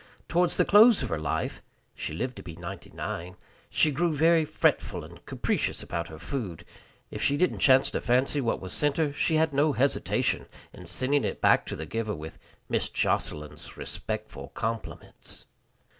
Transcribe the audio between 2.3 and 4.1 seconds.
to be ninety nine she